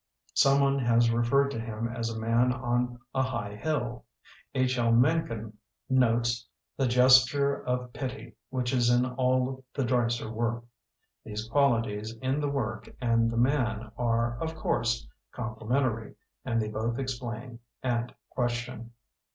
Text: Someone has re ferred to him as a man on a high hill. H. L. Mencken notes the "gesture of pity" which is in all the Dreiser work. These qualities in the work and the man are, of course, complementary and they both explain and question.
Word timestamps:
Someone 0.33 0.79
has 0.79 1.11
re 1.11 1.23
ferred 1.23 1.51
to 1.51 1.59
him 1.59 1.87
as 1.87 2.09
a 2.09 2.17
man 2.19 2.51
on 2.51 2.97
a 3.13 3.21
high 3.21 3.55
hill. 3.55 4.05
H. 4.55 4.79
L. 4.79 4.91
Mencken 4.91 5.55
notes 5.91 6.47
the 6.75 6.87
"gesture 6.87 7.63
of 7.67 7.93
pity" 7.93 8.33
which 8.49 8.73
is 8.73 8.89
in 8.89 9.05
all 9.05 9.63
the 9.75 9.83
Dreiser 9.85 10.27
work. 10.31 10.63
These 11.23 11.47
qualities 11.47 12.17
in 12.17 12.39
the 12.41 12.49
work 12.49 12.89
and 12.99 13.29
the 13.29 13.37
man 13.37 13.91
are, 13.95 14.39
of 14.41 14.55
course, 14.55 15.07
complementary 15.33 16.15
and 16.43 16.59
they 16.59 16.69
both 16.69 16.97
explain 16.97 17.59
and 17.83 18.11
question. 18.31 18.93